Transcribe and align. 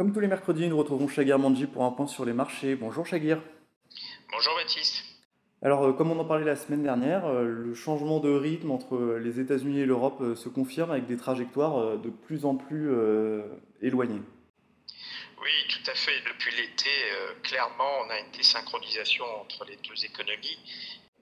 Comme 0.00 0.14
tous 0.14 0.20
les 0.20 0.28
mercredis, 0.28 0.66
nous 0.66 0.78
retrouvons 0.78 1.08
Shagir 1.08 1.38
Manji 1.38 1.66
pour 1.66 1.84
un 1.84 1.90
point 1.90 2.06
sur 2.06 2.24
les 2.24 2.32
marchés. 2.32 2.74
Bonjour 2.74 3.06
Shagir. 3.06 3.38
Bonjour 4.32 4.54
Baptiste. 4.56 5.04
Alors, 5.60 5.84
euh, 5.84 5.92
comme 5.92 6.10
on 6.10 6.18
en 6.18 6.24
parlait 6.24 6.46
la 6.46 6.56
semaine 6.56 6.82
dernière, 6.82 7.26
euh, 7.26 7.44
le 7.44 7.74
changement 7.74 8.18
de 8.18 8.30
rythme 8.30 8.70
entre 8.70 9.18
les 9.22 9.40
États-Unis 9.40 9.80
et 9.80 9.84
l'Europe 9.84 10.22
euh, 10.22 10.34
se 10.34 10.48
confirme 10.48 10.90
avec 10.90 11.04
des 11.04 11.18
trajectoires 11.18 11.98
de 11.98 12.08
plus 12.08 12.46
en 12.46 12.54
plus 12.54 12.90
éloignées. 13.82 14.22
Oui, 15.42 15.50
tout 15.68 15.90
à 15.90 15.94
fait. 15.94 16.18
Depuis 16.26 16.56
l'été, 16.56 16.88
clairement, 17.42 17.98
on 18.06 18.08
a 18.08 18.20
une 18.20 18.30
désynchronisation 18.30 19.26
entre 19.42 19.66
les 19.66 19.76
deux 19.86 20.02
économies. 20.02 20.58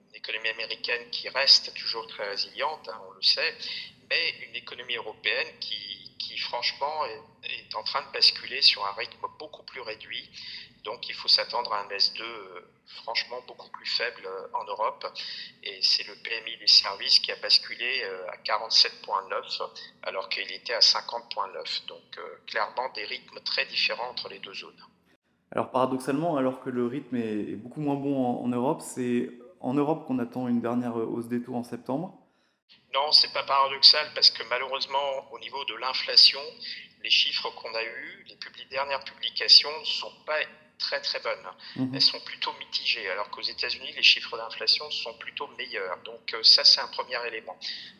Une 0.07 0.15
économie 0.15 0.47
américaine 0.51 1.01
qui 1.11 1.27
reste 1.27 1.73
toujours 1.73 2.07
très 2.07 2.29
résiliente, 2.29 2.87
hein, 2.87 3.01
on 3.09 3.11
le 3.11 3.23
sait, 3.23 3.55
mais 4.09 4.35
une 4.49 4.55
économie 4.55 4.95
européenne 4.95 5.47
qui 5.59 5.98
qui 6.29 6.37
franchement 6.37 7.05
est, 7.43 7.75
en 7.75 7.83
train 7.83 8.01
de 8.01 8.11
basculer 8.13 8.61
sur 8.61 8.85
un 8.85 8.91
rythme 8.91 9.25
beaucoup 9.39 9.63
plus 9.63 9.81
réduit. 9.81 10.29
Donc 10.83 11.09
il 11.09 11.15
faut 11.15 11.27
s'attendre 11.27 11.73
à 11.73 11.81
un 11.81 11.87
S2 11.87 12.21
euh, 12.21 12.61
franchement 13.03 13.37
beaucoup 13.47 13.69
plus 13.71 13.87
faible 13.87 14.25
euh, 14.25 14.47
en 14.53 14.63
Europe. 14.65 15.05
Et 15.63 15.79
c'est 15.81 16.07
le 16.07 16.13
PMI 16.13 16.57
des 16.59 16.67
services 16.67 17.19
qui 17.19 17.31
a 17.31 17.35
basculé 17.37 18.03
euh, 18.03 18.29
à 18.29 18.37
47,9 18.37 19.69
alors 20.03 20.29
qu'il 20.29 20.51
était 20.51 20.73
à 20.73 20.79
50,9. 20.79 21.87
Donc 21.87 22.19
clairement 22.45 22.89
des 22.93 23.05
rythmes 23.05 23.39
très 23.43 23.65
différents 23.65 24.09
entre 24.09 24.29
les 24.29 24.39
deux 24.39 24.53
zones. 24.53 24.83
Alors 25.51 25.71
paradoxalement, 25.71 26.37
alors 26.37 26.61
que 26.61 26.69
le 26.69 26.85
rythme 26.85 27.15
est 27.15 27.55
beaucoup 27.55 27.81
moins 27.81 27.95
bon 27.95 28.23
en, 28.23 28.43
en 28.43 28.47
Europe, 28.49 28.81
c'est 28.83 29.31
en 29.61 29.73
Europe 29.73 30.05
qu'on 30.05 30.19
attend 30.19 30.47
une 30.47 30.61
dernière 30.61 30.95
hausse 30.95 31.27
des 31.27 31.41
taux 31.41 31.55
en 31.55 31.63
septembre. 31.63 32.15
Non, 32.93 33.11
c'est 33.11 33.31
pas 33.33 33.43
paradoxal 33.43 34.11
parce 34.15 34.31
que 34.31 34.43
malheureusement, 34.43 35.31
au 35.31 35.39
niveau 35.39 35.63
de 35.65 35.75
l'inflation, 35.75 36.41
les 37.03 37.09
chiffres 37.09 37.49
qu'on 37.51 37.73
a 37.73 37.83
eus, 37.83 38.25
les 38.57 38.65
dernières 38.65 39.03
publications 39.03 39.71
ne 39.79 39.85
sont 39.85 40.13
pas 40.25 40.39
très 40.79 41.01
très 41.01 41.19
bonnes. 41.19 41.47
Mhm. 41.75 41.91
Elles 41.93 42.01
sont 42.01 42.19
plutôt 42.21 42.53
mitigées, 42.53 43.07
alors 43.09 43.29
qu'aux 43.29 43.41
États-Unis, 43.41 43.91
les 43.95 44.03
chiffres 44.03 44.35
d'inflation 44.37 44.89
sont 44.89 45.13
plutôt 45.17 45.47
meilleurs. 45.57 45.97
Donc 46.03 46.33
euh, 46.33 46.41
ça, 46.41 46.63
c'est 46.63 46.79
un 46.79 46.87
premier 46.87 47.19
élément. 47.27 47.57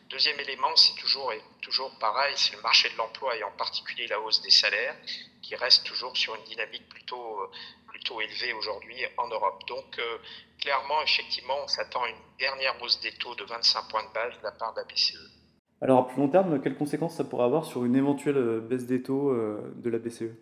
Deuxième 0.08 0.40
élément, 0.40 0.74
c'est 0.74 0.94
toujours, 0.94 1.32
et 1.32 1.40
toujours 1.60 1.96
pareil, 1.98 2.34
c'est 2.36 2.56
le 2.56 2.62
marché 2.62 2.88
de 2.90 2.96
l'emploi 2.96 3.36
et 3.36 3.44
en 3.44 3.52
particulier 3.52 4.08
la 4.08 4.18
hausse 4.18 4.40
des 4.42 4.50
salaires 4.50 4.96
qui 5.42 5.54
reste 5.54 5.84
toujours 5.84 6.16
sur 6.16 6.34
une 6.34 6.44
dynamique 6.44 6.88
plutôt, 6.88 7.40
euh, 7.40 7.50
plutôt 7.88 8.20
élevée 8.20 8.52
aujourd'hui 8.54 9.04
en 9.18 9.28
Europe. 9.28 9.62
Donc 9.68 9.98
euh, 9.98 10.18
clairement, 10.60 11.02
effectivement, 11.02 11.58
on 11.62 11.68
s'attend 11.68 12.02
à 12.02 12.08
une 12.08 12.22
dernière 12.38 12.80
hausse 12.82 12.98
des 13.00 13.12
taux 13.12 13.34
de 13.34 13.44
25 13.44 13.88
points 13.88 14.04
de 14.04 14.12
base 14.12 14.36
de 14.38 14.42
la 14.42 14.52
part 14.52 14.72
de 14.74 14.80
la 14.80 14.84
BCE. 14.84 15.39
Alors 15.80 16.00
à 16.00 16.08
plus 16.08 16.18
long 16.18 16.28
terme, 16.28 16.60
quelles 16.60 16.76
conséquences 16.76 17.16
ça 17.16 17.24
pourrait 17.24 17.44
avoir 17.44 17.64
sur 17.64 17.84
une 17.84 17.96
éventuelle 17.96 18.60
baisse 18.60 18.86
des 18.86 19.02
taux 19.02 19.34
de 19.34 19.90
la 19.90 19.98
BCE 19.98 20.32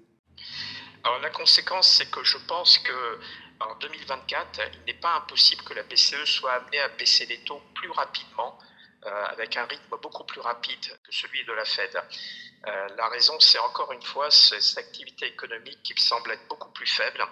alors 1.04 1.20
la 1.20 1.30
conséquence, 1.30 1.88
c'est 1.88 2.10
que 2.10 2.22
je 2.24 2.36
pense 2.48 2.78
que 2.78 3.18
en 3.60 3.74
2024, 3.76 4.60
il 4.74 4.92
n'est 4.92 5.00
pas 5.00 5.16
impossible 5.16 5.62
que 5.62 5.74
la 5.74 5.82
BCE 5.82 6.24
soit 6.24 6.52
amenée 6.52 6.80
à 6.80 6.88
baisser 6.88 7.26
les 7.26 7.38
taux 7.44 7.60
plus 7.74 7.90
rapidement, 7.90 8.58
euh, 9.06 9.24
avec 9.26 9.56
un 9.56 9.64
rythme 9.64 9.96
beaucoup 10.02 10.24
plus 10.24 10.40
rapide 10.40 10.84
que 11.04 11.12
celui 11.12 11.44
de 11.44 11.52
la 11.52 11.64
Fed. 11.64 11.90
Euh, 12.66 12.88
la 12.96 13.08
raison, 13.08 13.38
c'est 13.40 13.58
encore 13.58 13.92
une 13.92 14.02
fois 14.02 14.30
cette 14.30 14.78
activité 14.78 15.26
économique 15.26 15.78
qui 15.82 15.94
semble 16.00 16.32
être 16.32 16.46
beaucoup 16.48 16.70
plus 16.72 16.86
faible, 16.86 17.24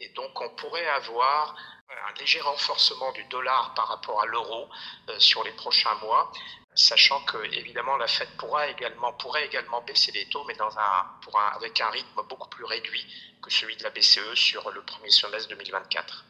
et 0.00 0.08
donc 0.10 0.40
on 0.40 0.50
pourrait 0.50 0.86
avoir 0.88 1.56
un 2.08 2.20
léger 2.20 2.40
renforcement 2.40 3.12
du 3.12 3.24
dollar 3.24 3.72
par 3.74 3.88
rapport 3.88 4.22
à 4.22 4.26
l'euro 4.26 4.68
euh, 5.08 5.18
sur 5.18 5.44
les 5.44 5.52
prochains 5.52 5.94
mois, 6.02 6.32
sachant 6.74 7.20
que 7.24 7.38
évidemment 7.54 7.96
la 7.96 8.06
Fed 8.06 8.28
pourra 8.38 8.68
également, 8.68 9.12
pourrait 9.12 9.46
également 9.46 9.82
baisser 9.82 10.12
les 10.12 10.26
taux, 10.26 10.44
mais 10.46 10.54
dans 10.54 10.78
un, 10.78 11.06
pour 11.22 11.38
un, 11.38 11.56
avec 11.56 11.80
un 11.80 11.90
rythme 11.90 12.22
beaucoup 12.28 12.48
plus 12.48 12.64
réduit 12.64 13.06
que 13.42 13.50
celui 13.50 13.76
de 13.76 13.82
la 13.82 13.90
BCE 13.90 14.34
sur 14.34 14.70
le 14.70 14.82
premier 14.82 15.10
semestre 15.10 15.48
2024. 15.50 16.24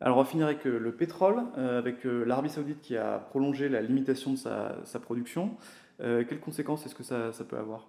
Alors 0.00 0.18
on 0.18 0.22
va 0.22 0.46
avec 0.46 0.66
euh, 0.66 0.78
le 0.78 0.94
pétrole, 0.94 1.42
euh, 1.56 1.78
avec 1.78 2.04
l'Arabie 2.04 2.50
saoudite 2.50 2.82
qui 2.82 2.96
a 2.96 3.18
prolongé 3.18 3.68
la 3.68 3.80
limitation 3.80 4.32
de 4.32 4.36
sa, 4.36 5.00
production. 5.00 5.56
quelles 5.98 6.40
conséquences 6.40 6.84
est-ce 6.86 6.94
que 6.94 7.04
ça 7.04 7.44
peut 7.44 7.58
avoir? 7.58 7.86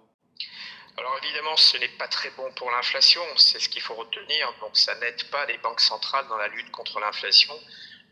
Alors 0.98 1.18
évidemment, 1.22 1.56
ce 1.56 1.76
n'est 1.76 1.88
pas 1.88 2.08
très 2.08 2.30
bon 2.30 2.50
pour 2.54 2.70
l'inflation, 2.70 3.22
c'est 3.36 3.60
ce 3.60 3.68
qu'il 3.68 3.82
faut 3.82 3.94
retenir. 3.94 4.52
Donc 4.60 4.76
ça 4.76 4.94
n'aide 4.96 5.22
pas 5.30 5.44
les 5.46 5.58
banques 5.58 5.80
centrales 5.80 6.26
dans 6.28 6.38
la 6.38 6.48
lutte 6.48 6.70
contre 6.70 7.00
l'inflation. 7.00 7.54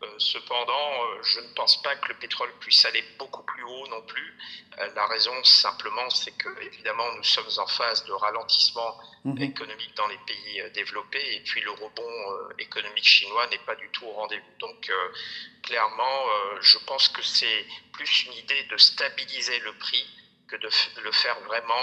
Euh, 0.02 0.06
cependant, 0.18 1.04
euh, 1.04 1.22
je 1.22 1.40
ne 1.40 1.48
pense 1.54 1.80
pas 1.82 1.94
que 1.96 2.08
le 2.08 2.14
pétrole 2.14 2.52
puisse 2.60 2.84
aller 2.84 3.02
beaucoup 3.18 3.42
plus 3.44 3.62
haut 3.62 3.86
non 3.88 4.02
plus. 4.02 4.36
Euh, 4.78 4.88
la 4.94 5.06
raison 5.06 5.32
simplement, 5.44 6.10
c'est 6.10 6.36
que 6.36 6.48
évidemment 6.62 7.10
nous 7.16 7.22
sommes 7.22 7.48
en 7.58 7.66
phase 7.66 8.04
de 8.04 8.12
ralentissement 8.12 9.00
mhm. 9.24 9.40
économique 9.40 9.94
dans 9.96 10.08
les 10.08 10.18
pays 10.26 10.62
développés 10.74 11.36
et 11.36 11.40
puis 11.40 11.60
le 11.62 11.70
rebond 11.70 12.12
économique 12.58 13.06
chinois 13.06 13.46
n'est 13.46 13.58
pas 13.58 13.76
du 13.76 13.88
tout 13.90 14.04
au 14.04 14.12
rendez-vous. 14.12 14.58
Donc 14.58 14.90
clairement, 15.62 16.26
je 16.60 16.78
pense 16.78 17.08
que 17.08 17.22
c'est 17.22 17.66
plus 17.92 18.24
une 18.26 18.34
idée 18.34 18.64
de 18.64 18.76
stabiliser 18.76 19.60
le 19.60 19.72
prix 19.74 20.04
que 20.48 20.56
de 20.56 20.68
le 21.02 21.12
faire 21.12 21.38
vraiment 21.40 21.74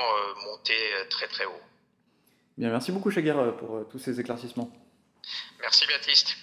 monter 0.46 0.76
très 1.10 1.28
très 1.28 1.46
haut. 1.46 1.62
Bien, 2.58 2.70
merci 2.70 2.92
beaucoup 2.92 3.12
Chaguer 3.12 3.34
pour 3.58 3.88
tous 3.90 4.00
ces 4.00 4.20
éclaircissements. 4.20 4.72
Merci 5.62 5.86
Baptiste. 5.88 6.36